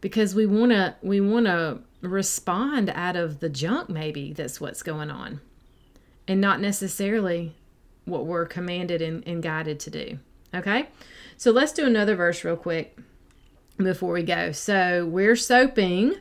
because 0.00 0.34
we 0.34 0.44
want 0.44 0.72
to 0.72 0.96
we 1.00 1.20
want 1.20 1.46
to 1.46 1.78
respond 2.02 2.90
out 2.90 3.16
of 3.16 3.40
the 3.40 3.48
junk 3.48 3.88
maybe 3.88 4.32
that's 4.32 4.60
what's 4.60 4.84
going 4.84 5.10
on 5.10 5.40
and 6.28 6.40
not 6.40 6.60
necessarily 6.60 7.56
what 8.04 8.26
we're 8.26 8.46
commanded 8.46 9.02
and, 9.02 9.26
and 9.26 9.42
guided 9.42 9.80
to 9.80 9.90
do. 9.90 10.18
Okay? 10.54 10.88
So 11.36 11.50
let's 11.50 11.72
do 11.72 11.86
another 11.86 12.14
verse 12.14 12.44
real 12.44 12.56
quick 12.56 12.96
before 13.76 14.12
we 14.12 14.22
go. 14.22 14.52
So 14.52 15.06
we're 15.06 15.36
soaping. 15.36 16.16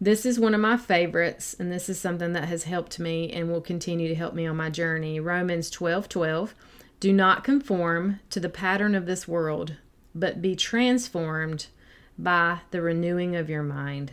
This 0.00 0.24
is 0.24 0.38
one 0.38 0.54
of 0.54 0.60
my 0.60 0.76
favorites, 0.76 1.56
and 1.58 1.72
this 1.72 1.88
is 1.88 2.00
something 2.00 2.32
that 2.32 2.48
has 2.48 2.64
helped 2.64 3.00
me 3.00 3.32
and 3.32 3.50
will 3.50 3.60
continue 3.60 4.06
to 4.06 4.14
help 4.14 4.32
me 4.32 4.46
on 4.46 4.56
my 4.56 4.70
journey. 4.70 5.18
Romans 5.18 5.70
12 5.70 6.08
12. 6.08 6.54
Do 7.00 7.12
not 7.12 7.44
conform 7.44 8.20
to 8.30 8.40
the 8.40 8.48
pattern 8.48 8.94
of 8.94 9.06
this 9.06 9.26
world, 9.26 9.74
but 10.14 10.42
be 10.42 10.54
transformed 10.54 11.66
by 12.16 12.60
the 12.70 12.80
renewing 12.80 13.34
of 13.34 13.50
your 13.50 13.62
mind. 13.62 14.12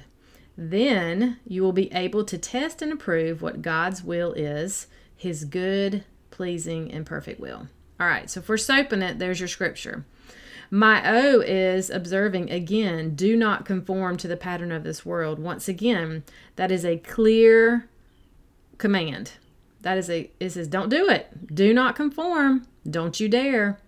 Then 0.58 1.40
you 1.46 1.62
will 1.62 1.74
be 1.74 1.92
able 1.92 2.24
to 2.26 2.38
test 2.38 2.82
and 2.82 2.92
approve 2.92 3.42
what 3.42 3.62
God's 3.62 4.04
will 4.04 4.34
is 4.34 4.88
his 5.16 5.46
good, 5.46 6.04
pleasing, 6.30 6.92
and 6.92 7.06
perfect 7.06 7.40
will. 7.40 7.68
All 8.00 8.08
right, 8.08 8.30
so 8.30 8.42
for 8.42 8.54
we're 8.54 8.58
soaping 8.58 9.02
it, 9.02 9.18
there's 9.18 9.40
your 9.40 9.48
scripture. 9.48 10.06
My 10.72 11.02
O 11.08 11.42
is 11.42 11.90
observing 11.90 12.52
again, 12.52 13.16
do 13.16 13.36
not 13.36 13.66
conform 13.66 14.18
to 14.18 14.28
the 14.28 14.38
pattern 14.38 14.72
of 14.72 14.84
this 14.84 15.06
world. 15.06 15.40
Once 15.40 15.68
again, 15.68 16.24
that 16.56 16.72
is 16.72 16.84
a 16.84 16.98
clear 16.98 17.88
command. 18.78 19.34
That 19.82 19.98
is 19.98 20.10
a 20.10 20.32
it 20.40 20.50
says 20.52 20.68
don't 20.68 20.90
do 20.90 21.08
it. 21.10 21.54
Do 21.54 21.74
not 21.74 21.96
conform. 21.96 22.68
Don't 22.90 23.20
you 23.20 23.30
dare. 23.30 23.80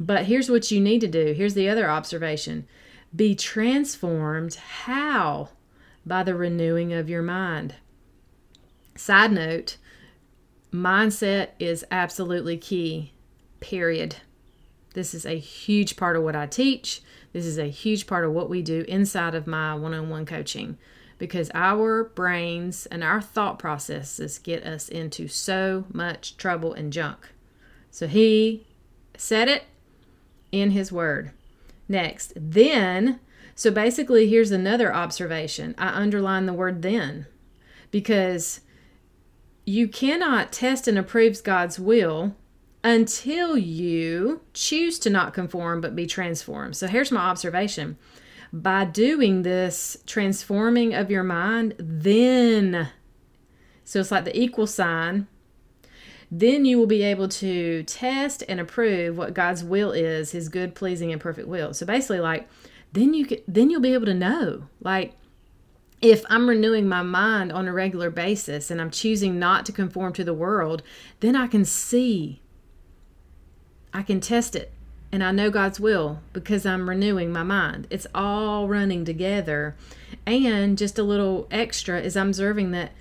But 0.00 0.24
here's 0.26 0.50
what 0.50 0.70
you 0.70 0.80
need 0.80 1.00
to 1.02 1.08
do. 1.08 1.32
Here's 1.32 1.54
the 1.54 1.68
other 1.68 1.88
observation. 1.88 2.66
Be 3.14 3.34
transformed 3.34 4.56
how? 4.56 5.50
By 6.04 6.24
the 6.24 6.34
renewing 6.34 6.92
of 6.92 7.08
your 7.08 7.22
mind. 7.22 7.76
Side 8.96 9.32
note, 9.32 9.76
mindset 10.72 11.50
is 11.60 11.84
absolutely 11.90 12.56
key, 12.56 13.12
period. 13.60 14.16
This 14.94 15.14
is 15.14 15.24
a 15.24 15.38
huge 15.38 15.96
part 15.96 16.16
of 16.16 16.22
what 16.22 16.36
I 16.36 16.46
teach. 16.46 17.02
This 17.32 17.46
is 17.46 17.58
a 17.58 17.66
huge 17.66 18.06
part 18.06 18.24
of 18.24 18.32
what 18.32 18.50
we 18.50 18.62
do 18.62 18.84
inside 18.88 19.34
of 19.34 19.46
my 19.46 19.74
one 19.74 19.94
on 19.94 20.10
one 20.10 20.26
coaching 20.26 20.78
because 21.18 21.50
our 21.54 22.04
brains 22.04 22.86
and 22.86 23.04
our 23.04 23.20
thought 23.20 23.58
processes 23.58 24.38
get 24.38 24.64
us 24.64 24.88
into 24.88 25.28
so 25.28 25.84
much 25.92 26.36
trouble 26.36 26.72
and 26.72 26.92
junk. 26.92 27.32
So 27.90 28.08
he 28.08 28.66
said 29.16 29.48
it 29.48 29.64
in 30.50 30.72
his 30.72 30.90
word. 30.90 31.30
Next, 31.88 32.32
then, 32.34 33.20
so 33.54 33.70
basically, 33.70 34.28
here's 34.28 34.50
another 34.50 34.92
observation. 34.92 35.74
I 35.78 35.88
underline 35.88 36.46
the 36.46 36.52
word 36.52 36.82
then 36.82 37.26
because 37.90 38.60
you 39.64 39.86
cannot 39.86 40.52
test 40.52 40.88
and 40.88 40.98
approve 40.98 41.44
God's 41.44 41.78
will 41.78 42.34
until 42.84 43.56
you 43.56 44.40
choose 44.54 44.98
to 45.00 45.10
not 45.10 45.34
conform 45.34 45.80
but 45.80 45.94
be 45.94 46.06
transformed. 46.06 46.76
So 46.76 46.86
here's 46.86 47.12
my 47.12 47.20
observation. 47.20 47.96
By 48.52 48.84
doing 48.84 49.42
this 49.42 49.96
transforming 50.06 50.92
of 50.92 51.10
your 51.10 51.22
mind, 51.22 51.74
then, 51.78 52.90
so 53.84 54.00
it's 54.00 54.10
like 54.10 54.24
the 54.24 54.38
equal 54.38 54.66
sign, 54.66 55.26
then 56.30 56.64
you 56.64 56.78
will 56.78 56.86
be 56.86 57.02
able 57.02 57.28
to 57.28 57.82
test 57.84 58.42
and 58.48 58.60
approve 58.60 59.16
what 59.16 59.32
God's 59.32 59.64
will 59.64 59.92
is, 59.92 60.32
his 60.32 60.48
good, 60.48 60.74
pleasing, 60.74 61.12
and 61.12 61.20
perfect 61.20 61.48
will. 61.48 61.72
So 61.72 61.86
basically, 61.86 62.20
like, 62.20 62.48
then 62.92 63.14
you 63.14 63.24
can, 63.24 63.38
then 63.48 63.70
you'll 63.70 63.80
be 63.80 63.94
able 63.94 64.06
to 64.06 64.14
know, 64.14 64.64
like, 64.80 65.14
if 66.02 66.24
I'm 66.28 66.48
renewing 66.48 66.88
my 66.88 67.02
mind 67.02 67.52
on 67.52 67.68
a 67.68 67.72
regular 67.72 68.10
basis 68.10 68.70
and 68.70 68.82
I'm 68.82 68.90
choosing 68.90 69.38
not 69.38 69.64
to 69.66 69.72
conform 69.72 70.12
to 70.14 70.24
the 70.24 70.34
world, 70.34 70.82
then 71.20 71.36
I 71.36 71.46
can 71.46 71.64
see, 71.64 72.41
I 73.94 74.02
can 74.02 74.20
test 74.20 74.56
it, 74.56 74.72
and 75.10 75.22
I 75.22 75.32
know 75.32 75.50
God's 75.50 75.80
will 75.80 76.20
because 76.32 76.64
I'm 76.64 76.88
renewing 76.88 77.32
my 77.32 77.42
mind. 77.42 77.86
It's 77.90 78.06
all 78.14 78.68
running 78.68 79.04
together. 79.04 79.74
And 80.26 80.78
just 80.78 80.98
a 80.98 81.02
little 81.02 81.46
extra 81.50 82.00
is 82.00 82.16
I'm 82.16 82.28
observing 82.28 82.70
that 82.72 82.92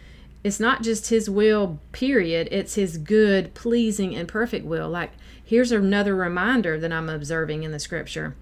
it's 0.43 0.59
not 0.59 0.81
just 0.81 1.09
His 1.09 1.29
will, 1.29 1.79
period, 1.91 2.47
it's 2.51 2.75
His 2.75 2.97
good, 2.97 3.53
pleasing, 3.53 4.15
and 4.15 4.27
perfect 4.27 4.65
will. 4.65 4.89
Like, 4.89 5.11
here's 5.43 5.71
another 5.71 6.15
reminder 6.15 6.79
that 6.79 6.91
I'm 6.91 7.09
observing 7.09 7.63
in 7.63 7.71
the 7.71 7.79
scripture 7.79 8.35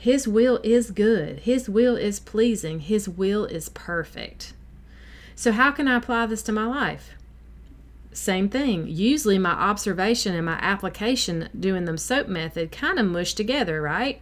his 0.00 0.26
will 0.26 0.60
is 0.64 0.92
good. 0.92 1.40
His 1.40 1.68
will 1.68 1.94
is 1.94 2.20
pleasing. 2.20 2.80
His 2.80 3.06
will 3.06 3.44
is 3.44 3.68
perfect. 3.68 4.54
So, 5.36 5.52
how 5.52 5.72
can 5.72 5.88
I 5.88 5.96
apply 5.98 6.24
this 6.24 6.42
to 6.44 6.52
my 6.52 6.64
life? 6.64 7.10
Same 8.12 8.48
thing. 8.48 8.86
Usually, 8.88 9.38
my 9.38 9.52
observation 9.52 10.34
and 10.34 10.46
my 10.46 10.58
application 10.60 11.48
doing 11.58 11.84
the 11.84 11.96
soap 11.96 12.26
method 12.26 12.72
kind 12.72 12.98
of 12.98 13.06
mush 13.06 13.34
together, 13.34 13.80
right? 13.80 14.20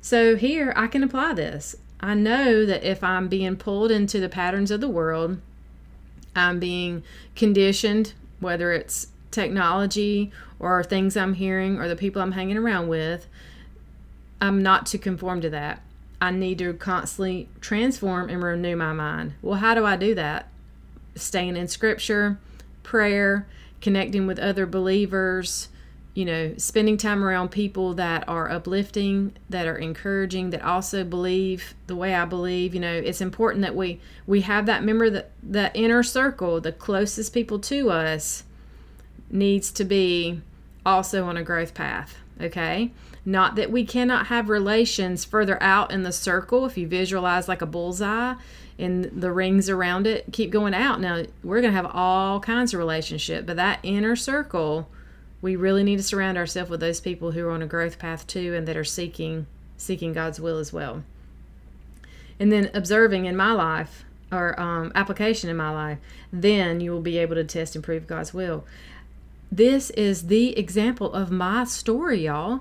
So, 0.00 0.36
here 0.36 0.72
I 0.76 0.88
can 0.88 1.02
apply 1.02 1.34
this. 1.34 1.76
I 2.00 2.14
know 2.14 2.66
that 2.66 2.82
if 2.82 3.04
I'm 3.04 3.28
being 3.28 3.56
pulled 3.56 3.92
into 3.92 4.18
the 4.18 4.28
patterns 4.28 4.72
of 4.72 4.80
the 4.80 4.88
world, 4.88 5.40
I'm 6.34 6.58
being 6.58 7.04
conditioned, 7.36 8.14
whether 8.40 8.72
it's 8.72 9.08
technology 9.30 10.32
or 10.58 10.82
things 10.82 11.16
I'm 11.16 11.34
hearing 11.34 11.78
or 11.78 11.88
the 11.88 11.96
people 11.96 12.20
I'm 12.20 12.32
hanging 12.32 12.56
around 12.56 12.88
with, 12.88 13.26
I'm 14.40 14.62
not 14.62 14.86
to 14.86 14.98
conform 14.98 15.40
to 15.42 15.50
that. 15.50 15.82
I 16.20 16.30
need 16.30 16.58
to 16.58 16.72
constantly 16.74 17.48
transform 17.60 18.28
and 18.28 18.42
renew 18.42 18.76
my 18.76 18.92
mind. 18.92 19.34
Well, 19.42 19.58
how 19.58 19.74
do 19.74 19.84
I 19.84 19.96
do 19.96 20.14
that? 20.14 20.48
Staying 21.14 21.56
in 21.56 21.68
scripture, 21.68 22.38
prayer, 22.82 23.46
connecting 23.80 24.26
with 24.26 24.38
other 24.38 24.66
believers, 24.66 25.68
you 26.14 26.24
know, 26.24 26.54
spending 26.58 26.96
time 26.96 27.24
around 27.24 27.50
people 27.50 27.94
that 27.94 28.28
are 28.28 28.50
uplifting, 28.50 29.32
that 29.48 29.66
are 29.66 29.76
encouraging, 29.76 30.50
that 30.50 30.62
also 30.62 31.04
believe 31.04 31.74
the 31.86 31.96
way 31.96 32.14
I 32.14 32.24
believe. 32.26 32.74
You 32.74 32.80
know, 32.80 32.92
it's 32.94 33.20
important 33.20 33.62
that 33.62 33.74
we 33.74 34.00
we 34.26 34.42
have 34.42 34.66
that 34.66 34.84
member 34.84 35.08
that 35.10 35.30
that 35.42 35.74
inner 35.74 36.02
circle, 36.02 36.60
the 36.60 36.72
closest 36.72 37.32
people 37.32 37.58
to 37.60 37.90
us, 37.90 38.44
needs 39.30 39.70
to 39.72 39.84
be 39.84 40.42
also 40.84 41.24
on 41.24 41.36
a 41.36 41.42
growth 41.42 41.72
path. 41.72 42.16
Okay, 42.40 42.90
not 43.24 43.56
that 43.56 43.70
we 43.70 43.86
cannot 43.86 44.26
have 44.26 44.50
relations 44.50 45.24
further 45.24 45.62
out 45.62 45.90
in 45.90 46.02
the 46.02 46.12
circle. 46.12 46.66
If 46.66 46.76
you 46.76 46.86
visualize 46.86 47.48
like 47.48 47.62
a 47.62 47.66
bullseye 47.66 48.34
and 48.82 49.04
the 49.04 49.32
rings 49.32 49.70
around 49.70 50.06
it, 50.06 50.26
keep 50.32 50.50
going 50.50 50.74
out. 50.74 51.00
Now 51.00 51.22
we're 51.42 51.60
gonna 51.60 51.72
have 51.72 51.90
all 51.92 52.40
kinds 52.40 52.74
of 52.74 52.78
relationship, 52.78 53.46
but 53.46 53.56
that 53.56 53.78
inner 53.82 54.16
circle 54.16 54.88
we 55.42 55.56
really 55.56 55.82
need 55.82 55.96
to 55.96 56.02
surround 56.02 56.38
ourselves 56.38 56.70
with 56.70 56.80
those 56.80 57.00
people 57.00 57.32
who 57.32 57.44
are 57.44 57.50
on 57.50 57.62
a 57.62 57.66
growth 57.66 57.98
path 57.98 58.26
too 58.26 58.54
and 58.54 58.66
that 58.68 58.76
are 58.76 58.84
seeking 58.84 59.46
seeking 59.76 60.12
God's 60.12 60.40
will 60.40 60.58
as 60.58 60.72
well. 60.72 61.02
And 62.38 62.52
then 62.52 62.70
observing 62.72 63.26
in 63.26 63.36
my 63.36 63.52
life 63.52 64.04
or 64.30 64.58
um, 64.58 64.92
application 64.94 65.50
in 65.50 65.56
my 65.56 65.70
life, 65.70 65.98
then 66.32 66.80
you 66.80 66.92
will 66.92 67.00
be 67.00 67.18
able 67.18 67.34
to 67.34 67.44
test 67.44 67.74
and 67.74 67.84
prove 67.84 68.06
God's 68.06 68.32
will. 68.32 68.64
This 69.50 69.90
is 69.90 70.28
the 70.28 70.56
example 70.56 71.12
of 71.12 71.30
my 71.32 71.64
story, 71.64 72.24
y'all. 72.24 72.60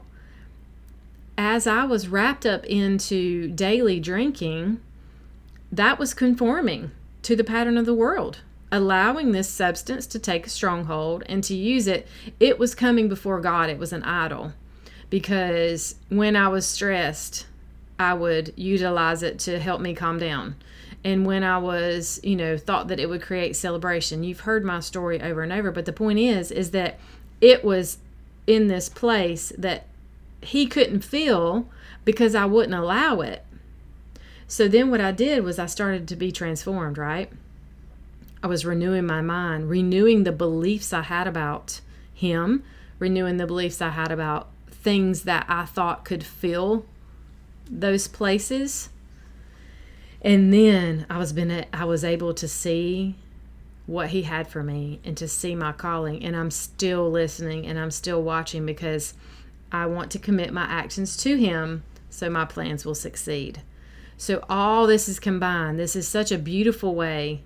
As 1.38 1.68
I 1.68 1.86
was 1.86 2.08
wrapped 2.08 2.46
up 2.46 2.66
into 2.66 3.48
daily 3.50 4.00
drinking, 4.00 4.82
that 5.72 6.00
was 6.00 6.14
conforming 6.14 6.92
to 7.22 7.36
the 7.36 7.44
pattern 7.44 7.78
of 7.78 7.86
the 7.86 7.94
world 7.94 8.40
allowing 8.72 9.32
this 9.32 9.50
substance 9.50 10.08
to 10.08 10.18
take 10.18 10.48
a 10.48 10.50
stronghold 10.50 11.24
and 11.28 11.44
to 11.44 11.56
use 11.56 11.88
it, 11.88 12.08
it 12.40 12.58
was 12.58 12.74
coming 12.74 13.10
before 13.10 13.42
God. 13.42 13.70
It 13.70 13.78
was 13.78 13.92
an 13.92 14.04
idol. 14.04 14.54
Because 15.10 15.96
when 16.08 16.38
I 16.38 16.48
was 16.48 16.66
stressed, 16.66 17.48
I 18.00 18.14
would 18.14 18.54
utilize 18.56 19.24
it 19.24 19.40
to 19.40 19.60
help 19.60 19.82
me 19.82 19.94
calm 19.94 20.18
down. 20.18 20.56
And 21.04 21.26
when 21.26 21.44
I 21.44 21.58
was, 21.58 22.20
you 22.24 22.36
know, 22.36 22.58
thought 22.58 22.88
that 22.88 23.00
it 23.00 23.10
would 23.10 23.22
create 23.22 23.56
celebration. 23.56 24.24
You've 24.24 24.42
heard 24.42 24.64
my 24.64 24.80
story 24.80 25.22
over 25.22 25.42
and 25.42 25.52
over, 25.52 25.72
but 25.72 25.86
the 25.86 25.94
point 25.94 26.20
is 26.20 26.52
is 26.52 26.72
that 26.72 27.00
it 27.42 27.66
was 27.66 27.98
in 28.48 28.68
this 28.68 28.88
place 28.88 29.52
that 29.58 29.88
he 30.42 30.66
couldn't 30.66 31.02
feel 31.02 31.68
because 32.06 32.36
I 32.36 32.46
wouldn't 32.46 32.76
allow 32.76 33.22
it. 33.22 33.44
So 34.52 34.68
then 34.68 34.92
what 34.92 35.00
I 35.00 35.14
did 35.14 35.46
was 35.46 35.58
I 35.60 35.66
started 35.66 36.10
to 36.10 36.16
be 36.18 36.30
transformed, 36.30 36.98
right? 36.98 37.32
I 38.44 38.48
was 38.48 38.66
renewing 38.66 39.06
my 39.06 39.22
mind, 39.22 39.70
renewing 39.70 40.26
the 40.26 40.34
beliefs 40.34 40.92
I 40.92 41.04
had 41.04 41.26
about 41.26 41.80
him, 42.14 42.62
renewing 43.00 43.38
the 43.38 43.48
beliefs 43.48 43.82
I 43.82 43.92
had 43.92 44.12
about 44.12 44.50
things 44.70 45.22
that 45.22 45.46
I 45.48 45.64
thought 45.64 46.04
could 46.04 46.22
fill 46.22 46.86
those 47.66 48.10
places. 48.10 48.90
And 50.22 50.54
then 50.54 51.06
I 51.10 51.18
was 51.18 51.32
been 51.32 51.66
I 51.72 51.86
was 51.86 52.04
able 52.04 52.34
to 52.34 52.48
see 52.50 53.16
what 53.86 54.10
he 54.10 54.24
had 54.24 54.50
for 54.50 54.64
me 54.64 55.00
and 55.06 55.16
to 55.16 55.30
see 55.30 55.56
my 55.56 55.72
calling 55.72 56.26
and 56.26 56.36
I'm 56.36 56.52
still 56.52 57.10
listening 57.10 57.66
and 57.66 57.80
I'm 57.80 57.90
still 57.90 58.22
watching 58.22 58.66
because 58.66 59.14
I 59.72 59.86
want 59.86 60.12
to 60.12 60.20
commit 60.20 60.52
my 60.52 60.66
actions 60.66 61.16
to 61.24 61.38
him 61.38 61.84
so 62.10 62.30
my 62.30 62.44
plans 62.44 62.84
will 62.84 62.96
succeed. 62.96 63.62
So 64.22 64.44
all 64.48 64.86
this 64.86 65.10
is 65.10 65.20
combined. 65.20 65.80
This 65.80 65.96
is 65.96 66.08
such 66.08 66.32
a 66.32 66.38
beautiful 66.38 66.94
way 66.94 67.42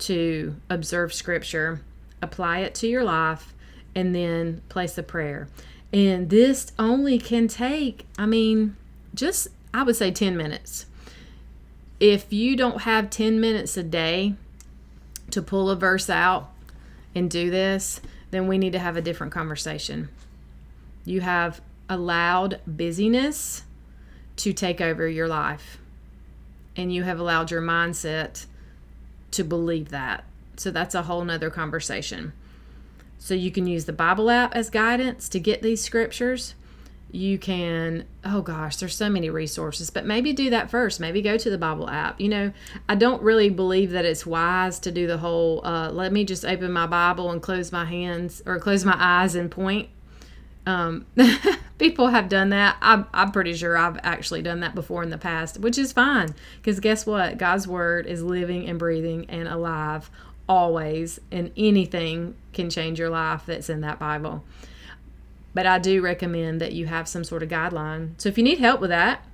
to 0.00 0.56
observe 0.68 1.14
scripture, 1.14 1.82
apply 2.20 2.58
it 2.58 2.74
to 2.74 2.88
your 2.88 3.04
life, 3.04 3.54
and 3.94 4.12
then 4.12 4.60
place 4.68 4.98
a 4.98 5.04
prayer. 5.04 5.46
And 5.92 6.28
this 6.28 6.72
only 6.80 7.20
can 7.20 7.46
take, 7.46 8.06
I 8.18 8.26
mean, 8.26 8.76
just, 9.14 9.46
I 9.72 9.84
would 9.84 9.94
say 9.94 10.10
10 10.10 10.36
minutes. 10.36 10.86
If 12.00 12.32
you 12.32 12.56
don't 12.56 12.80
have 12.80 13.08
10 13.08 13.40
minutes 13.40 13.76
a 13.76 13.84
day 13.84 14.34
to 15.30 15.40
pull 15.40 15.70
a 15.70 15.76
verse 15.76 16.10
out 16.10 16.50
and 17.14 17.30
do 17.30 17.52
this, 17.52 18.00
then 18.32 18.48
we 18.48 18.58
need 18.58 18.72
to 18.72 18.80
have 18.80 18.96
a 18.96 19.00
different 19.00 19.32
conversation. 19.32 20.08
You 21.04 21.20
have 21.20 21.60
allowed 21.88 22.62
busyness 22.66 23.62
to 24.38 24.52
take 24.52 24.80
over 24.80 25.06
your 25.06 25.28
life, 25.28 25.78
and 26.76 26.92
you 26.92 27.02
have 27.02 27.18
allowed 27.18 27.50
your 27.50 27.62
mindset 27.62 28.46
to 29.32 29.42
believe 29.42 29.88
that. 29.88 30.24
So 30.56 30.70
that's 30.70 30.94
a 30.94 31.02
whole 31.02 31.24
nother 31.24 31.50
conversation. 31.50 32.32
So 33.18 33.34
you 33.34 33.50
can 33.50 33.66
use 33.66 33.86
the 33.86 33.92
Bible 33.92 34.30
app 34.30 34.54
as 34.54 34.70
guidance 34.70 35.28
to 35.30 35.40
get 35.40 35.62
these 35.62 35.82
scriptures. 35.82 36.54
You 37.10 37.38
can, 37.38 38.04
oh 38.24 38.42
gosh, 38.42 38.76
there's 38.76 38.94
so 38.94 39.08
many 39.08 39.30
resources, 39.30 39.90
but 39.90 40.04
maybe 40.04 40.32
do 40.32 40.50
that 40.50 40.70
first. 40.70 41.00
Maybe 41.00 41.22
go 41.22 41.38
to 41.38 41.50
the 41.50 41.56
Bible 41.58 41.88
app. 41.88 42.20
You 42.20 42.28
know, 42.28 42.52
I 42.88 42.94
don't 42.94 43.22
really 43.22 43.48
believe 43.48 43.92
that 43.92 44.04
it's 44.04 44.26
wise 44.26 44.78
to 44.80 44.90
do 44.90 45.06
the 45.06 45.18
whole, 45.18 45.64
uh, 45.64 45.90
let 45.90 46.12
me 46.12 46.24
just 46.24 46.44
open 46.44 46.72
my 46.72 46.86
Bible 46.86 47.30
and 47.30 47.40
close 47.40 47.72
my 47.72 47.84
hands 47.84 48.42
or 48.44 48.58
close 48.58 48.84
my 48.84 48.96
eyes 48.98 49.34
and 49.34 49.50
point. 49.50 49.88
Um, 50.66 51.06
people 51.78 52.08
have 52.08 52.28
done 52.28 52.50
that. 52.50 52.76
I'm, 52.82 53.06
I'm 53.14 53.30
pretty 53.30 53.54
sure 53.54 53.76
I've 53.76 53.98
actually 54.02 54.42
done 54.42 54.60
that 54.60 54.74
before 54.74 55.02
in 55.02 55.10
the 55.10 55.18
past, 55.18 55.58
which 55.60 55.78
is 55.78 55.92
fine 55.92 56.34
because 56.58 56.80
guess 56.80 57.06
what? 57.06 57.38
God's 57.38 57.68
word 57.68 58.06
is 58.06 58.22
living 58.22 58.68
and 58.68 58.78
breathing 58.78 59.26
and 59.28 59.48
alive 59.48 60.10
always, 60.48 61.20
and 61.32 61.52
anything 61.56 62.34
can 62.52 62.70
change 62.70 62.98
your 62.98 63.10
life 63.10 63.42
that's 63.46 63.68
in 63.68 63.80
that 63.80 63.98
Bible. 63.98 64.44
But 65.54 65.66
I 65.66 65.78
do 65.78 66.02
recommend 66.02 66.60
that 66.60 66.72
you 66.72 66.86
have 66.86 67.08
some 67.08 67.24
sort 67.24 67.42
of 67.42 67.48
guideline. 67.48 68.20
So 68.20 68.28
if 68.28 68.36
you 68.36 68.44
need 68.44 68.58
help 68.58 68.80
with 68.80 68.90
that, 68.90 69.24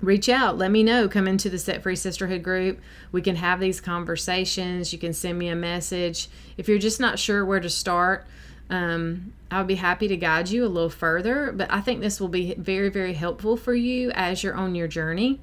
reach 0.00 0.28
out. 0.28 0.56
Let 0.56 0.70
me 0.70 0.82
know. 0.82 1.08
Come 1.08 1.26
into 1.26 1.50
the 1.50 1.58
Set 1.58 1.82
Free 1.82 1.96
Sisterhood 1.96 2.42
group. 2.42 2.80
We 3.12 3.20
can 3.20 3.36
have 3.36 3.60
these 3.60 3.80
conversations. 3.80 4.92
You 4.92 4.98
can 4.98 5.12
send 5.12 5.38
me 5.38 5.48
a 5.48 5.56
message. 5.56 6.28
If 6.56 6.68
you're 6.68 6.78
just 6.78 7.00
not 7.00 7.18
sure 7.18 7.44
where 7.44 7.60
to 7.60 7.68
start, 7.68 8.26
um, 8.70 9.32
I 9.50 9.58
would 9.58 9.66
be 9.66 9.74
happy 9.74 10.08
to 10.08 10.16
guide 10.16 10.48
you 10.48 10.64
a 10.64 10.68
little 10.68 10.90
further, 10.90 11.52
but 11.52 11.70
I 11.72 11.80
think 11.80 12.00
this 12.00 12.20
will 12.20 12.28
be 12.28 12.54
very, 12.54 12.88
very 12.88 13.14
helpful 13.14 13.56
for 13.56 13.74
you 13.74 14.12
as 14.12 14.42
you're 14.42 14.54
on 14.54 14.74
your 14.74 14.88
journey. 14.88 15.40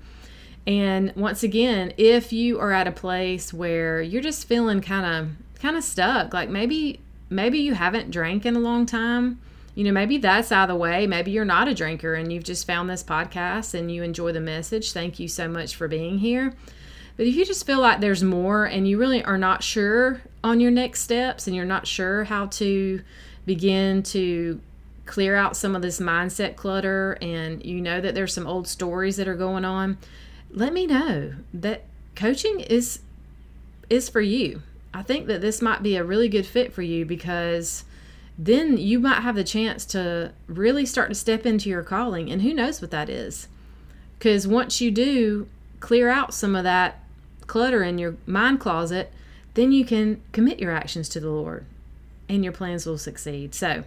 And 0.66 1.14
once 1.16 1.44
again, 1.44 1.94
if 1.98 2.34
you 2.34 2.60
are 2.60 2.72
at 2.72 2.88
a 2.88 2.92
place 2.92 3.54
where 3.54 4.02
you're 4.02 4.22
just 4.22 4.48
feeling 4.48 4.82
kind 4.82 5.06
of 5.06 5.62
kind 5.62 5.76
of 5.76 5.84
stuck, 5.84 6.34
like 6.34 6.50
maybe 6.50 7.00
maybe 7.30 7.60
you 7.60 7.74
haven't 7.74 8.12
drank 8.12 8.46
in 8.46 8.56
a 8.56 8.60
long 8.60 8.86
time, 8.86 9.40
you 9.76 9.84
know, 9.84 9.92
maybe 9.92 10.18
that's 10.18 10.52
out 10.52 10.70
of 10.70 10.76
the 10.76 10.76
way. 10.76 11.06
Maybe 11.06 11.32
you're 11.32 11.46
not 11.46 11.68
a 11.68 11.74
drinker 11.74 12.16
and 12.16 12.32
you've 12.32 12.44
just 12.44 12.66
found 12.66 12.90
this 12.90 13.04
podcast 13.04 13.74
and 13.74 13.92
you 13.92 14.04
enjoy 14.04 14.32
the 14.32 14.40
message. 14.40 14.92
Thank 14.92 15.20
you 15.20 15.28
so 15.28 15.48
much 15.48 15.76
for 15.76 15.88
being 15.88 16.20
here. 16.20 16.54
But 17.18 17.26
if 17.26 17.36
you 17.36 17.46
just 17.46 17.66
feel 17.66 17.82
like 17.82 18.00
there's 18.00 18.24
more 18.24 18.66
and 18.66 18.88
you 18.88 19.00
really 19.00 19.24
are 19.24 19.40
not 19.40 19.64
sure 19.64 20.22
on 20.44 20.60
your 20.60 20.72
next 20.72 21.02
steps 21.02 21.48
and 21.48 21.56
you're 21.56 21.66
not 21.66 21.88
sure 21.88 22.24
how 22.26 22.46
to 22.46 23.02
begin 23.46 24.04
to 24.04 24.62
clear 25.08 25.36
out 25.36 25.58
some 25.58 25.76
of 25.76 25.82
this 25.82 26.00
mindset 26.00 26.56
clutter 26.56 27.18
and 27.22 27.66
you 27.66 27.82
know 27.82 28.00
that 28.00 28.14
there's 28.14 28.34
some 28.34 28.46
old 28.46 28.68
stories 28.68 29.16
that 29.16 29.28
are 29.28 29.36
going 29.36 29.66
on, 29.66 29.98
let 30.52 30.74
me 30.74 30.86
know 30.86 31.34
that 31.54 31.86
coaching 32.16 32.60
is 32.60 33.00
is 33.90 34.10
for 34.10 34.22
you. 34.22 34.62
I 34.94 35.02
think 35.02 35.28
that 35.28 35.42
this 35.42 35.62
might 35.62 35.82
be 35.82 35.96
a 35.96 36.04
really 36.04 36.28
good 36.28 36.46
fit 36.46 36.74
for 36.74 36.82
you 36.82 37.06
because 37.06 37.86
then 38.38 38.78
you 38.78 39.00
might 39.00 39.22
have 39.22 39.36
the 39.36 39.44
chance 39.44 39.86
to 39.86 40.34
really 40.48 40.86
start 40.86 41.10
to 41.10 41.16
step 41.16 41.46
into 41.46 41.70
your 41.70 41.84
calling 41.84 42.30
and 42.30 42.42
who 42.42 42.54
knows 42.54 42.82
what 42.82 42.92
that 42.92 43.10
is. 43.10 43.48
Cuz 44.20 44.48
once 44.48 44.82
you 44.82 44.92
do 44.92 45.48
clear 45.80 46.10
out 46.10 46.34
some 46.34 46.56
of 46.56 46.64
that 46.64 47.00
clutter 47.48 47.84
in 47.84 47.98
your 47.98 48.16
mind 48.26 48.60
closet, 48.60 49.12
then 49.54 49.72
you 49.72 49.86
can 49.86 50.22
commit 50.32 50.60
your 50.60 50.72
actions 50.72 51.10
to 51.10 51.20
the 51.20 51.30
Lord 51.30 51.66
and 52.30 52.44
your 52.44 52.54
plans 52.54 52.86
will 52.86 52.98
succeed. 52.98 53.56
So, 53.56 53.84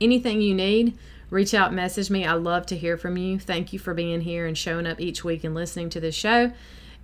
anything 0.00 0.40
you 0.40 0.54
need, 0.54 0.96
reach 1.30 1.54
out, 1.54 1.72
message 1.72 2.10
me. 2.10 2.24
I 2.24 2.32
love 2.32 2.66
to 2.66 2.76
hear 2.76 2.96
from 2.96 3.16
you. 3.16 3.38
Thank 3.38 3.72
you 3.72 3.78
for 3.78 3.94
being 3.94 4.22
here 4.22 4.46
and 4.46 4.56
showing 4.56 4.86
up 4.86 5.00
each 5.00 5.24
week 5.24 5.44
and 5.44 5.54
listening 5.54 5.90
to 5.90 6.00
this 6.00 6.14
show. 6.14 6.52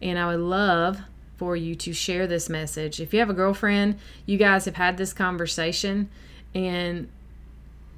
And 0.00 0.18
I 0.18 0.26
would 0.26 0.40
love 0.40 1.00
for 1.36 1.56
you 1.56 1.74
to 1.74 1.92
share 1.92 2.26
this 2.26 2.48
message. 2.48 3.00
If 3.00 3.12
you 3.12 3.20
have 3.20 3.30
a 3.30 3.34
girlfriend, 3.34 3.98
you 4.26 4.38
guys 4.38 4.64
have 4.64 4.76
had 4.76 4.96
this 4.96 5.12
conversation 5.12 6.08
and 6.54 7.08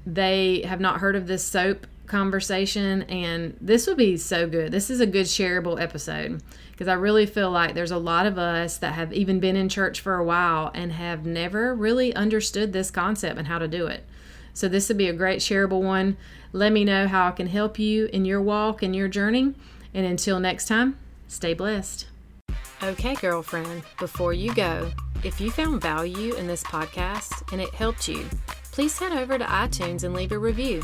they 0.05 0.61
have 0.61 0.79
not 0.79 0.99
heard 0.99 1.15
of 1.15 1.27
this 1.27 1.43
soap 1.43 1.85
conversation 2.07 3.03
and 3.03 3.57
this 3.61 3.85
would 3.87 3.97
be 3.97 4.17
so 4.17 4.47
good. 4.47 4.71
This 4.71 4.89
is 4.89 4.99
a 4.99 5.05
good 5.05 5.25
shareable 5.25 5.79
episode 5.79 6.41
because 6.71 6.87
I 6.87 6.93
really 6.93 7.25
feel 7.25 7.51
like 7.51 7.73
there's 7.73 7.91
a 7.91 7.97
lot 7.97 8.25
of 8.25 8.37
us 8.37 8.77
that 8.77 8.93
have 8.93 9.13
even 9.13 9.39
been 9.39 9.55
in 9.55 9.69
church 9.69 9.99
for 9.99 10.15
a 10.15 10.23
while 10.23 10.71
and 10.73 10.91
have 10.93 11.25
never 11.25 11.75
really 11.75 12.13
understood 12.15 12.73
this 12.73 12.91
concept 12.91 13.37
and 13.37 13.47
how 13.47 13.59
to 13.59 13.67
do 13.67 13.87
it. 13.87 14.05
So 14.53 14.67
this 14.67 14.87
would 14.87 14.97
be 14.97 15.07
a 15.07 15.13
great 15.13 15.39
shareable 15.39 15.81
one. 15.81 16.17
Let 16.51 16.71
me 16.71 16.83
know 16.83 17.07
how 17.07 17.27
I 17.27 17.31
can 17.31 17.47
help 17.47 17.77
you 17.77 18.05
in 18.07 18.25
your 18.25 18.41
walk 18.41 18.81
and 18.81 18.95
your 18.95 19.07
journey. 19.07 19.53
And 19.93 20.05
until 20.05 20.39
next 20.39 20.67
time, 20.67 20.97
stay 21.27 21.53
blessed. 21.53 22.07
Okay, 22.83 23.15
girlfriend, 23.15 23.83
before 23.99 24.33
you 24.33 24.53
go, 24.53 24.91
if 25.23 25.41
you 25.41 25.51
found 25.51 25.81
value 25.81 26.35
in 26.35 26.47
this 26.47 26.63
podcast 26.63 27.51
and 27.51 27.59
it 27.59 27.73
helped 27.73 28.07
you, 28.07 28.25
please 28.71 28.97
head 28.97 29.11
over 29.11 29.37
to 29.37 29.45
iTunes 29.45 30.03
and 30.03 30.13
leave 30.13 30.31
a 30.31 30.37
review. 30.37 30.83